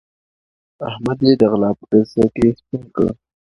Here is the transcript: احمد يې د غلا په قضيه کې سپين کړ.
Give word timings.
احمد 0.89 1.19
يې 1.25 1.33
د 1.41 1.43
غلا 1.51 1.71
په 1.77 1.83
قضيه 1.89 2.27
کې 2.35 2.47
سپين 2.57 2.83
کړ. 2.95 3.07